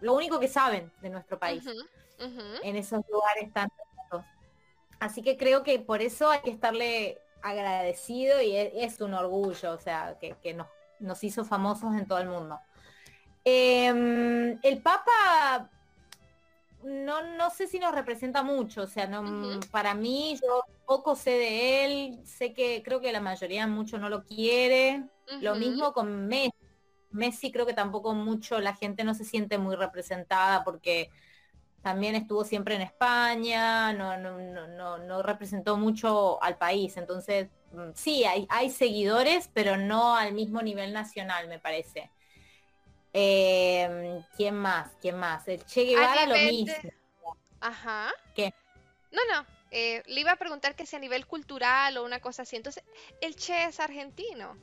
[0.00, 1.64] lo único que saben de nuestro país,
[2.62, 3.68] en esos lugares tan
[5.00, 9.72] Así que creo que por eso hay que estarle agradecido y e, es, un orgullo,
[9.72, 10.66] o sea, que, nos,
[10.98, 12.58] nos, hizo famosos en todo el mundo.
[13.44, 15.68] Em, el Papa
[16.84, 21.30] no, no sé si nos representa mucho, o sea, no, para mí yo poco sé
[21.30, 25.04] de él, sé que creo que la mayoría mucho no lo quiere,
[25.40, 26.52] lo mismo con Messi,
[27.10, 31.10] Messi creo que tampoco mucho, la gente no se siente muy representada porque
[31.84, 36.96] también estuvo siempre en España, no, no, no, no representó mucho al país.
[36.96, 42.10] Entonces, mm, sí, hay, hay seguidores, pero no al mismo nivel nacional, me parece.
[43.16, 44.90] Em, ¿Quién más?
[45.00, 45.46] ¿Quién más?
[45.46, 46.74] El Che Guevara lo mismo.
[47.60, 48.12] Ajá.
[48.34, 48.52] ¿Qué?
[49.12, 49.46] No, no.
[49.70, 52.56] Eh, le iba a preguntar que si a nivel cultural o una cosa así.
[52.56, 52.82] Entonces,
[53.20, 54.58] el Che es argentino.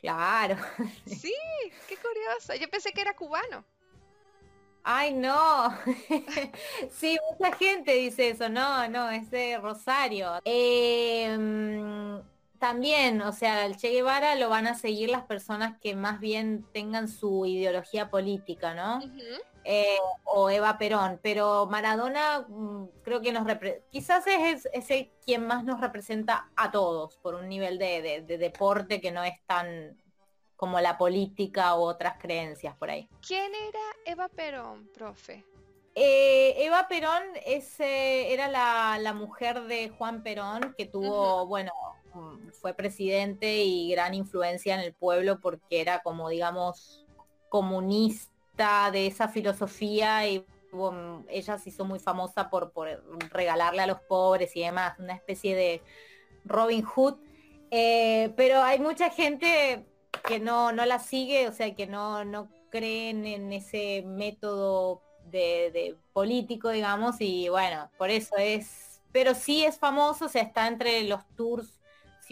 [0.00, 0.56] Claro.
[1.06, 1.34] Sí,
[1.88, 2.54] qué curioso.
[2.54, 3.64] Yo pensé que era cubano.
[4.84, 5.76] Ay, no.
[6.90, 8.48] sí, mucha gente dice eso.
[8.48, 10.40] No, no, es de Rosario.
[10.44, 12.22] Em,
[12.62, 16.64] también, o sea, el Che Guevara lo van a seguir las personas que más bien
[16.72, 19.00] tengan su ideología política, ¿no?
[19.64, 23.48] Eh, o Eva Perón, pero Maradona mm, creo que nos
[23.90, 29.10] quizás es ese quien más nos representa a todos por un nivel de, deporte que
[29.10, 30.00] no es tan
[30.54, 33.08] como la política u otras creencias por ahí.
[33.26, 35.44] ¿Quién era Eva Perón, profe?
[35.96, 41.72] Eh, Eva Perón es, era la, mujer de Juan Perón que tuvo, bueno,
[42.60, 47.06] fue presidente y gran influencia en el pueblo porque era como, digamos,
[47.48, 50.44] comunista de esa filosofía y
[51.28, 52.72] ella se hizo muy famosa por,
[53.30, 55.82] regalarle a los pobres y demás, una especie de
[56.44, 57.16] Robin Hood.
[57.70, 59.86] Eh, pero hay mucha gente
[60.26, 65.70] que no, no la sigue, o sea, que no, no creen en ese método de,
[65.72, 70.68] de, político, digamos, y bueno, por eso es, pero sí es famoso, o sea, está
[70.68, 71.81] entre los tours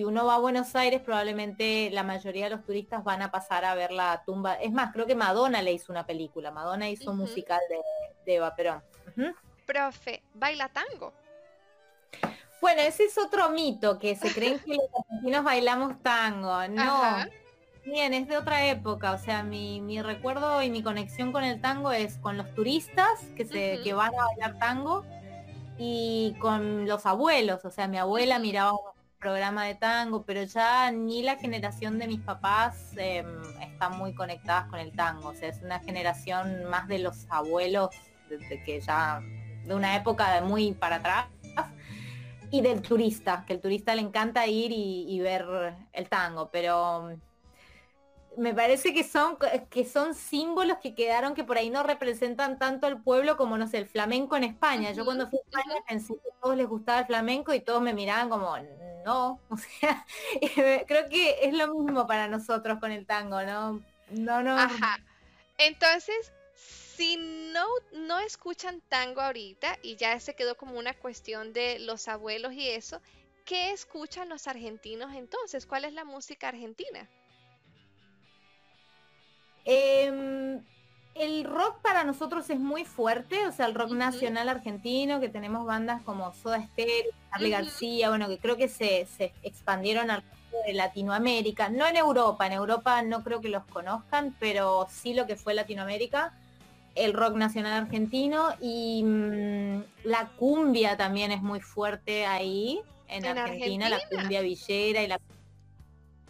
[0.00, 3.66] si uno va a Buenos Aires, probablemente la mayoría de los turistas van a pasar
[3.66, 4.54] a ver la tumba.
[4.54, 6.50] Es más, creo que Madonna le hizo una película.
[6.50, 7.60] Madonna hizo un musical
[8.24, 8.82] de, Eva Perón.
[9.66, 11.12] Profe, ¿baila tango?
[12.62, 16.66] Bueno, ese es otro mito, que se creen que los argentinos bailamos tango.
[16.68, 17.02] No.
[17.84, 19.12] Bien, es de otra época.
[19.12, 23.44] O sea, mi, recuerdo y mi conexión con el tango es con los turistas que,
[23.44, 25.04] se, que van a bailar tango
[25.76, 27.66] y con los abuelos.
[27.66, 28.72] O sea, mi abuela miraba
[29.20, 33.24] programa de tango, pero ya ni la generación de mis papás eh,
[33.60, 35.28] están muy conectadas con el tango.
[35.28, 37.90] O sea, es una generación más de los abuelos,
[38.28, 39.20] de, que ya
[39.64, 41.26] de una época de muy para atrás,
[42.50, 45.46] y del turista, que el turista le encanta ir y ver
[45.92, 47.16] el tango, pero
[48.36, 49.36] me parece que son,
[49.68, 53.66] que son símbolos que quedaron que por ahí no representan tanto al pueblo como, no
[53.66, 54.92] sé, el flamenco en España.
[54.92, 57.94] Yo cuando fui a España pensé que todos les gustaba el flamenco y todos me
[57.94, 58.56] miraban como,
[59.04, 60.06] no, o sea,
[60.86, 63.82] creo que es lo mismo para nosotros con el tango, ¿no?
[64.10, 64.58] No, no.
[64.58, 64.98] Ajá.
[65.58, 71.78] Entonces, si no, no escuchan tango ahorita y ya se quedó como una cuestión de
[71.78, 73.00] los abuelos y eso,
[73.44, 75.66] ¿qué escuchan los argentinos entonces?
[75.66, 77.08] ¿Cuál es la música argentina?
[79.64, 80.64] Em,
[81.14, 85.66] el rock para nosotros es muy fuerte, o sea, el rock nacional argentino, que tenemos
[85.66, 89.06] bandas como Soda Stereo, Charlie García, bueno, que creo que se,
[89.42, 90.22] expandieron al
[90.66, 95.26] de Latinoamérica, no en Europa, en Europa no creo que los conozcan, pero sí lo
[95.26, 96.34] que fue Latinoamérica,
[96.94, 103.88] el rock nacional argentino y mm, la cumbia también es muy fuerte ahí, en, Argentina,
[103.88, 105.20] la cumbia villera y la...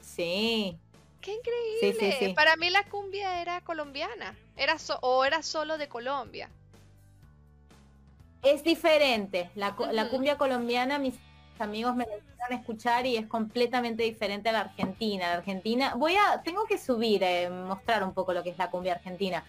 [0.01, 0.79] Sí,
[1.21, 2.35] ¡Qué increíble!
[2.35, 6.49] Para mí la cumbia era colombiana, era o era solo de Colombia.
[8.43, 9.51] Es diferente.
[9.55, 11.15] La, cumbia colombiana, mis
[11.59, 15.29] amigos me la escuchar y es completamente diferente a la argentina.
[15.29, 18.71] La argentina, voy a, tengo que subir, eh, mostrar un poco lo que es la
[18.71, 19.45] cumbia argentina.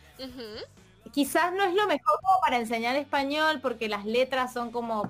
[1.11, 5.09] Quizás no es lo mejor para enseñar español porque las letras son como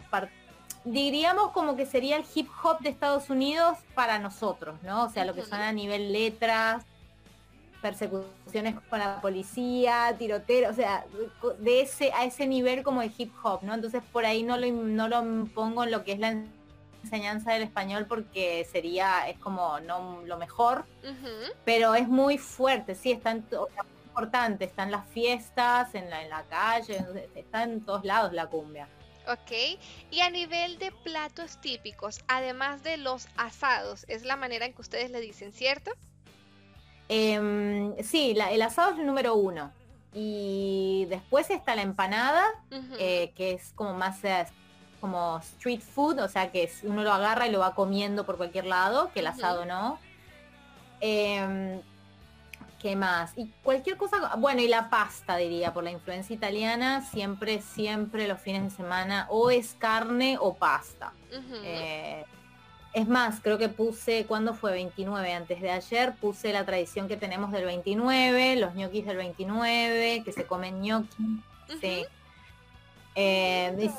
[0.83, 5.05] diríamos como que sería el hip hop de Estados Unidos para nosotros, ¿no?
[5.05, 6.83] O sea, lo que son a nivel letras,
[7.81, 11.05] persecuciones con la policía, tiroteo, o sea,
[11.59, 13.73] de ese a ese nivel como el hip hop, ¿no?
[13.73, 16.43] Entonces por ahí no lo no lo pongo en lo que es la
[17.03, 20.85] enseñanza del español porque sería es como no lo mejor,
[21.65, 23.45] pero es muy fuerte, sí, está en,
[24.05, 27.03] importante, está en las fiestas, en la en la calle,
[27.35, 28.87] está en todos lados la cumbia.
[29.27, 29.79] Ok,
[30.09, 34.81] y a nivel de platos típicos, además de los asados, es la manera en que
[34.81, 35.91] ustedes le dicen, ¿cierto?
[37.07, 39.71] Em, sí, el asado es el número uno.
[40.13, 42.45] Y después está la empanada,
[42.99, 44.45] eh, que es como más eh,
[44.99, 48.65] como street food, o sea que uno lo agarra y lo va comiendo por cualquier
[48.65, 49.99] lado, que el asado no.
[52.81, 53.33] ¿Qué más?
[53.37, 58.39] Y cualquier cosa, bueno, y la pasta diría, por la influencia italiana, siempre, siempre los
[58.41, 61.13] fines de semana o es carne o pasta.
[61.63, 62.25] Eh,
[62.93, 64.73] Es más, creo que puse, ¿cuándo fue?
[64.73, 70.23] 29, antes de ayer, puse la tradición que tenemos del 29, los ñoquis del 29,
[70.25, 71.15] que se comen ñoquis.
[71.79, 72.05] Sí.
[73.15, 73.89] Eh,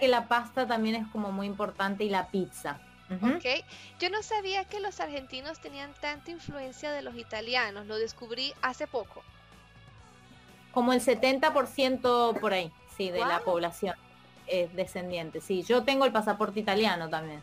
[0.00, 2.78] que la pasta también es como muy importante y la pizza.
[3.10, 3.64] Ok,
[3.98, 8.86] yo no sabía que los argentinos tenían tanta influencia de los italianos, lo descubrí hace
[8.86, 9.22] poco.
[10.72, 13.94] Como el 70% por ahí, sí, de la población
[14.46, 15.40] es descendiente.
[15.40, 17.40] Sí, yo tengo el pasaporte italiano también.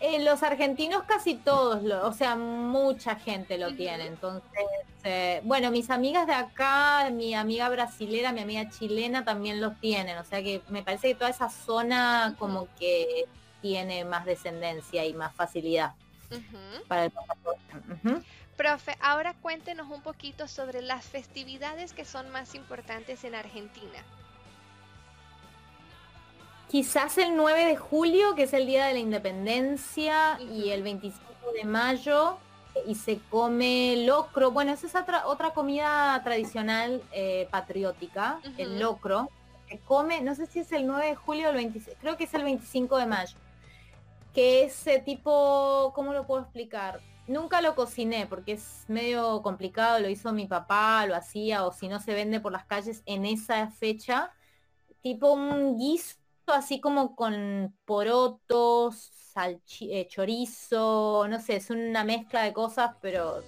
[0.00, 4.06] Eh, los argentinos casi todos, lo, o sea, mucha gente lo tiene.
[4.06, 4.66] Entonces,
[5.04, 10.18] eh, bueno, mis amigas de acá, mi amiga brasilera, mi amiga chilena también lo tienen.
[10.18, 13.26] O sea que me parece que toda esa zona como que
[13.64, 15.94] tiene más descendencia y más facilidad
[16.86, 17.62] para el pasaporte.
[18.58, 24.04] Profe, ahora cuéntenos un poquito sobre las festividades que son más importantes en Argentina.
[26.68, 31.24] Quizás el 9 de julio, que es el Día de la Independencia, y el 25
[31.54, 32.36] de mayo,
[32.86, 34.50] y se come locro.
[34.50, 39.30] Bueno, esa es otra, otra comida tradicional eh, patriótica, el locro.
[39.70, 42.24] Se come, no sé si es el 9 de julio o el 26, creo que
[42.24, 43.38] es el 25 de mayo
[44.34, 47.00] que ese tipo, ¿cómo lo puedo explicar?
[47.26, 51.88] Nunca lo cociné porque es medio complicado, lo hizo mi papá, lo hacía, o si
[51.88, 54.32] no se vende por las calles en esa fecha,
[55.00, 56.16] tipo un guiso
[56.48, 59.12] así como con porotos,
[59.80, 63.42] eh, chorizo, no sé, es una mezcla de cosas, pero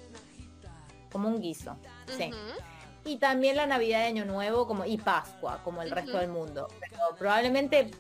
[1.12, 1.76] como un guiso,
[2.16, 2.30] sí.
[3.05, 6.66] Y también la Navidad de Año Nuevo como, y Pascua, como el resto del mundo.
[6.80, 7.93] Pero probablemente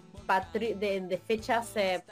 [0.58, 2.02] de, fechas eh,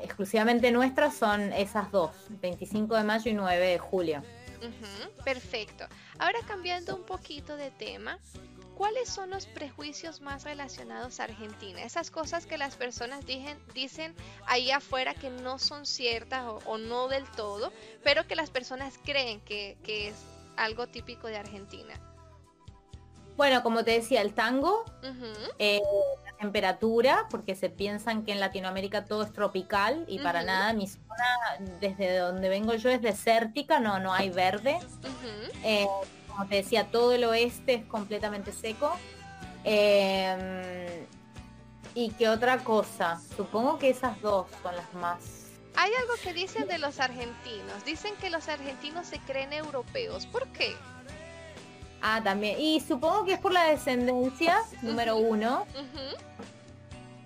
[0.00, 2.10] exclusivamente nuestras son esas dos,
[2.40, 4.22] 25 de mayo y 9 de julio.
[5.24, 5.86] perfecto.
[6.18, 8.18] Ahora cambiando un poquito de tema,
[8.76, 11.82] ¿cuáles son los prejuicios más relacionados a Argentina?
[11.82, 14.14] Esas cosas que las personas dicen, dicen
[14.46, 19.40] ahí afuera que no son ciertas o, no del todo, pero que las personas creen
[19.40, 20.14] que, es
[20.56, 21.94] algo típico de Argentina.
[23.36, 24.84] Bueno, como te decía, el tango,
[26.42, 31.78] temperatura, porque se piensan que en Latinoamérica todo es tropical y para nada, mi zona
[31.80, 34.78] desde donde vengo yo es desértica, no, no hay verde.
[35.62, 35.86] Eh,
[36.26, 38.92] como te decía, todo el oeste es completamente seco.
[39.62, 41.06] Em,
[41.94, 45.42] y qué otra cosa, supongo que esas dos son las más
[45.74, 47.84] hay algo que dicen de los argentinos.
[47.84, 50.26] Dicen que los argentinos se creen europeos.
[50.26, 50.76] ¿Por qué?
[52.02, 52.60] Ah, también.
[52.60, 55.64] Y supongo que es por la descendencia, número uno.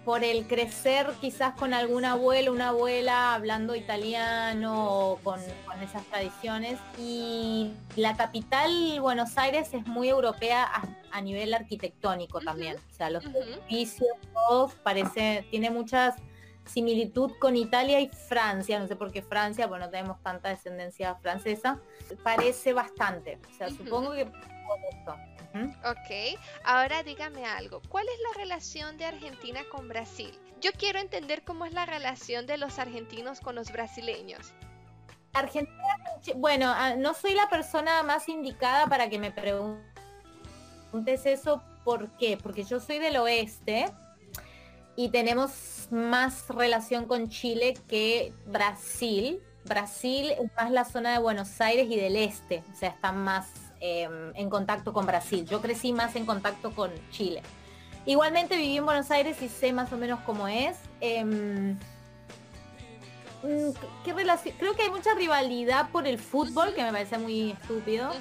[0.05, 5.41] Por el crecer quizás con algún abuelo, una abuela hablando italiano o con,
[5.83, 6.79] esas tradiciones.
[6.99, 10.71] Y la capital, Buenos Aires, es muy europea
[11.11, 12.77] a, nivel arquitectónico también.
[12.77, 16.15] O sea, los edificios, todos parece, tiene muchas
[16.67, 21.15] similitud con Italia y Francia, no sé por qué Francia, bueno, no tenemos tanta descendencia
[21.15, 21.81] francesa,
[22.23, 23.39] parece bastante.
[23.49, 24.27] O sea, supongo que
[25.85, 27.81] Ok, ahora dígame algo.
[27.89, 30.39] ¿Cuál es la relación de Argentina con Brasil?
[30.61, 34.53] Yo quiero entender cómo es la relación de los argentinos con los brasileños.
[35.33, 35.97] Argentina,
[36.37, 39.85] bueno, ah, no soy la persona más indicada para que me preguntes
[41.27, 41.63] eso.
[41.85, 42.37] ¿Por qué?
[42.43, 43.87] Porque yo soy del oeste
[44.97, 49.41] y tenemos más relación con Chile que Brasil.
[49.65, 53.66] Brasil es más la zona de Buenos Aires y del este, o sea, están más
[53.81, 55.45] Em, en contacto con Brasil.
[55.45, 57.43] Yo crecí más en contacto con Chile.
[58.07, 60.79] Igualmente viví en Buenos Aires y sé más o menos cómo es.
[61.03, 61.73] Mm,
[64.05, 64.55] ¿qué relación?
[64.59, 68.13] Creo que hay mucha rivalidad por el fútbol, que me parece muy estúpido.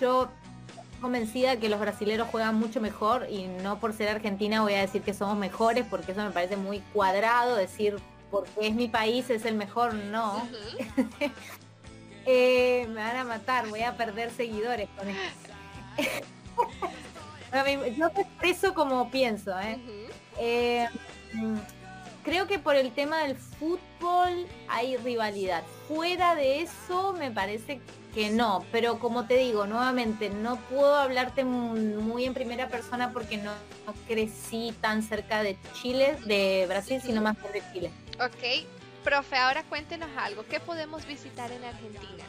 [0.00, 0.28] Yo
[1.00, 5.02] convencida que los brasileros juegan mucho mejor y no por ser argentina voy a decir
[5.02, 7.96] que somos mejores porque eso me parece muy cuadrado decir
[8.32, 10.42] porque es mi país es el mejor no
[12.30, 15.48] Eh, me van a matar, voy a perder seguidores con esto.
[17.96, 19.78] Yo expreso como pienso, ¿eh?
[20.38, 20.88] ¿eh?
[22.24, 25.62] creo que por el tema del fútbol hay rivalidad.
[25.88, 27.80] Fuera de eso me parece
[28.12, 33.38] que no, pero como te digo, nuevamente, no puedo hablarte muy en primera persona porque
[33.38, 33.52] no,
[34.06, 37.90] crecí tan cerca de Chile, de Brasil, sino más de Chile.
[38.20, 38.66] Ok,
[39.04, 40.44] Profe, ahora cuéntenos algo.
[40.48, 42.24] ¿Qué podemos visitar en Argentina?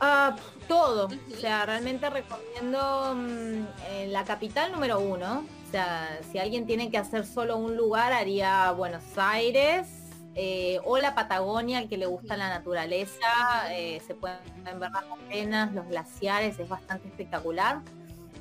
[0.00, 0.36] Ah,
[0.68, 1.06] todo.
[1.06, 5.44] O sea, realmente recomiendo mm, la capital número uno.
[5.66, 9.88] O sea, si alguien tiene que hacer solo un lugar, haría Buenos Aires
[10.36, 13.72] eh, o la Patagonia, al que le gusta la naturaleza.
[13.72, 17.80] Eh, se pueden ver las arenas, los glaciares, es bastante espectacular.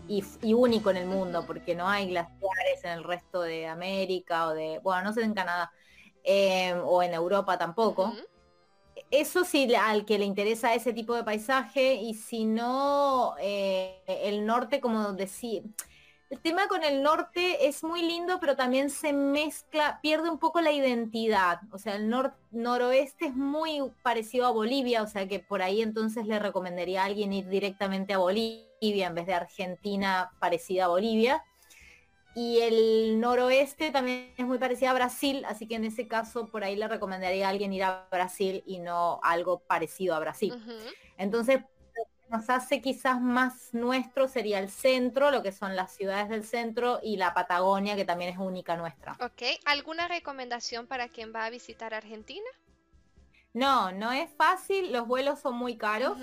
[0.08, 4.48] Y, y, único en el mundo, porque no hay glaciares en el resto de América
[4.48, 5.72] o de, bueno, no sé en Canadá,
[6.24, 8.14] eh, o en Europa tampoco.
[9.12, 14.46] Eso sí, al que le interesa ese tipo de paisaje y si no, eh, el
[14.46, 15.64] norte, como decir,
[16.34, 20.62] el tema con el norte es muy lindo, pero también se mezcla, pierde un poco
[20.62, 21.60] la identidad.
[21.72, 22.10] O sea, el
[22.50, 27.06] noroeste es muy parecido a Bolivia, o sea que por ahí entonces le recomendaría a
[27.06, 31.44] alguien ir directamente a Bolivia en vez de Argentina parecida a Bolivia.
[32.36, 36.64] Y el noroeste también es muy parecido a Brasil, así que en ese caso por
[36.64, 40.54] ahí le recomendaría a alguien ir a Brasil y no algo parecido a Brasil.
[41.18, 41.62] Entonces,
[42.30, 47.00] nos hace quizás más nuestro sería el centro, lo que son las ciudades del centro
[47.04, 49.16] y la Patagonia, que también es única nuestra.
[49.22, 52.50] Ok, ¿alguna recomendación para quien va a visitar Argentina?
[53.54, 56.18] No, no es fácil, los vuelos son muy caros.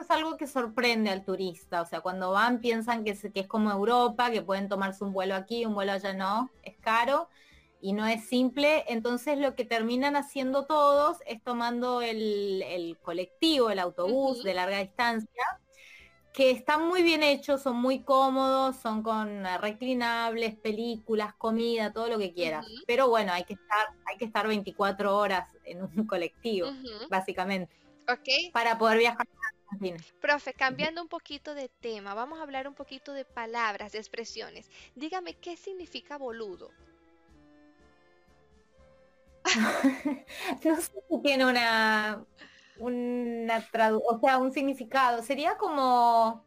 [0.00, 3.70] Es algo que sorprende al turista, o sea, cuando van piensan que que es como
[3.70, 7.28] Europa, que pueden tomarse un vuelo aquí, un vuelo allá no, es caro
[7.80, 13.78] y no es simple, entonces lo que terminan haciendo todos es tomando el, colectivo, el
[13.78, 15.42] autobús de larga distancia,
[16.32, 22.18] que están muy bien hechos, son muy cómodos, son con reclinables, películas, comida, todo lo
[22.18, 22.66] que quieras.
[22.86, 26.68] Pero bueno, hay que estar, hay que estar 24 horas en un colectivo,
[27.10, 27.74] básicamente.
[28.08, 28.52] Ok.
[28.52, 29.26] Para poder viajar.
[30.20, 34.70] Profe, cambiando un poquito de tema, vamos a hablar un poquito de palabras, de expresiones.
[34.94, 36.70] Dígame qué significa boludo.
[40.64, 42.24] no sé si tiene una,
[42.78, 43.68] una
[44.04, 45.22] o sea, un significado.
[45.22, 46.44] Sería como...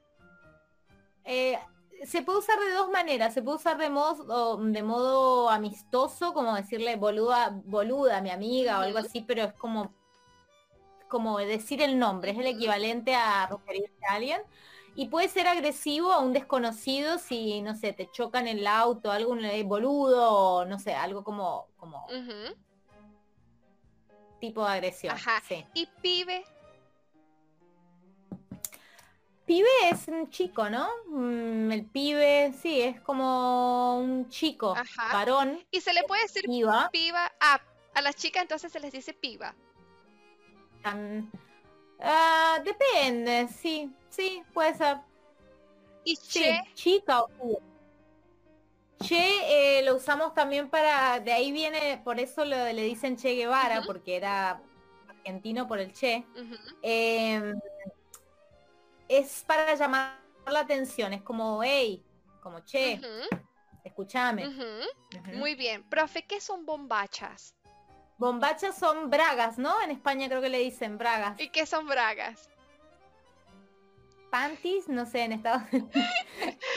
[1.23, 1.57] Eh,
[2.05, 3.33] se puede usar de dos maneras.
[3.33, 8.81] Se puede usar de modo, de modo amistoso, como decirle boluda, boluda, mi amiga o
[8.81, 9.93] algo así, pero es como,
[11.11, 14.41] como decir el nombre, es el equivalente a referirse a alguien.
[14.95, 19.35] Y puede ser agresivo a un desconocido si, no sé, te chocan el auto, algo
[19.65, 22.07] boludo, no sé, algo como, como
[24.39, 25.15] tipo de agresión.
[25.15, 25.41] Ajá.
[25.73, 26.43] ¿Y pibe?
[29.45, 30.87] Pibe es un chico, ¿no?
[31.07, 34.75] Mm, el pibe, sí, es como un chico,
[35.11, 35.59] varón.
[35.71, 37.61] ¿Y se le puede decir piba, piba a,
[37.93, 39.55] a las chicas entonces se les dice piba?
[40.83, 44.97] Ah, depende, sí, sí, puede ser.
[46.03, 46.59] ¿Y che?
[46.73, 47.61] chica o
[49.01, 53.33] Che eh, lo usamos también para, de ahí viene, por eso lo, le dicen Che
[53.35, 54.61] Guevara, porque era
[55.07, 56.23] argentino por el Che.
[56.81, 57.59] Em,
[59.07, 62.03] es para llamar la atención, es como, hey,
[62.41, 63.01] como Che,
[63.83, 64.49] escúchame.
[65.33, 65.83] Muy bien.
[65.89, 67.55] Profe, ¿qué son bombachas?
[68.21, 69.81] Bombachas son bragas, ¿no?
[69.81, 71.39] En España creo que le dicen bragas.
[71.39, 72.51] ¿Y qué son bragas?
[74.29, 75.91] panties, no sé, en Estados Unidos.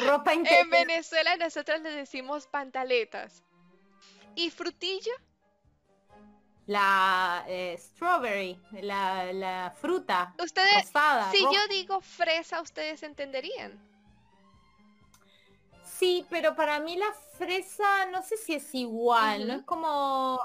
[0.06, 0.62] Ropa interior.
[0.62, 3.44] En Venezuela nosotros le decimos pantaletas.
[4.34, 5.12] ¿Y frutilla?
[6.66, 10.34] La eh, strawberry, la, fruta.
[10.42, 10.90] Ustedes,
[11.30, 13.78] si yo digo fresa, ustedes entenderían.
[15.84, 20.40] Sí, pero para mí la fresa no sé si es igual, no es como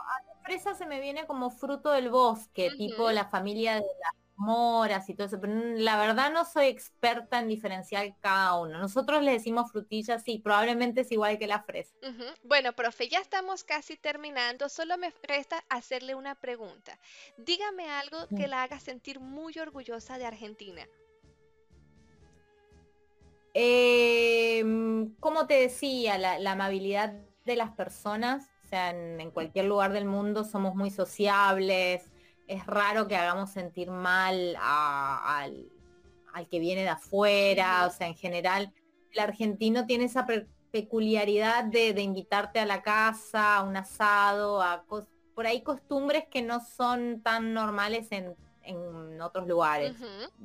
[0.57, 5.27] se me viene como fruto del bosque, tipo la familia de la moras y todo
[5.27, 8.79] eso, pero la verdad no soy experta en diferenciar cada uno.
[8.79, 11.93] Nosotros le decimos frutillas, sí, probablemente es igual que la fresa.
[12.43, 16.97] Bueno, profe, ya estamos casi terminando, solo me resta hacerle una pregunta.
[17.37, 20.87] Dígame algo que la haga sentir muy orgullosa de Argentina.
[23.53, 27.13] Em, como te decía, la, amabilidad
[27.45, 32.11] de las personas, o sea, en cualquier lugar del mundo somos muy sociables,
[32.45, 35.67] es raro que hagamos sentir mal al,
[36.51, 38.71] que viene de afuera, o sea, en general,
[39.11, 40.27] el argentino tiene esa
[40.69, 46.59] peculiaridad de, invitarte a la casa, a un asado, a por ahí costumbres que no
[46.59, 48.35] son tan normales en,
[49.19, 49.95] otros lugares.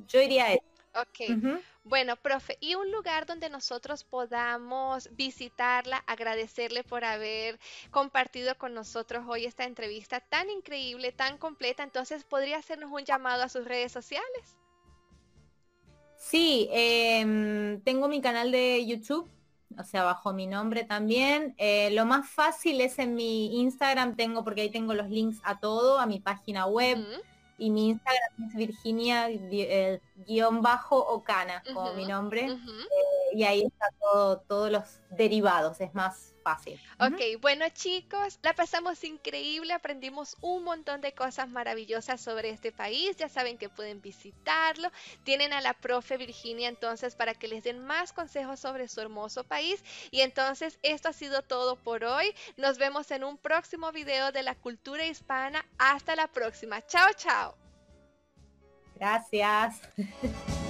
[0.07, 0.63] Yo iría a eso.
[0.95, 1.61] Ok.
[1.83, 7.59] Bueno, profe, y un lugar donde nosotros podamos visitarla, agradecerle por haber
[7.91, 11.83] compartido con nosotros hoy esta entrevista tan increíble, tan completa.
[11.83, 14.57] Entonces, ¿podría hacernos un llamado a sus redes sociales?
[16.17, 19.29] Sí, em, tengo mi canal de YouTube,
[19.77, 21.53] o sea, bajo mi nombre también.
[21.57, 25.59] Eh, lo más fácil es en mi Instagram, tengo, porque ahí tengo los links a
[25.59, 26.97] todo, a mi página web
[27.57, 32.45] y mi Instagram es Virginia eh, guion bajo Ocana, como mi nombre.
[32.45, 32.57] Eh,
[33.35, 36.79] y ahí está todo, todos los derivados, es más fácil.
[36.99, 43.17] Ok, bueno chicos, la pasamos increíble, aprendimos un montón de cosas maravillosas sobre este país,
[43.17, 44.89] ya saben que pueden visitarlo,
[45.23, 49.43] tienen a la profe Virginia entonces para que les den más consejos sobre su hermoso
[49.43, 54.31] país y entonces esto ha sido todo por hoy, nos vemos en un próximo video
[54.31, 57.57] de la cultura hispana, hasta la próxima, chao chao.
[58.95, 59.81] Gracias.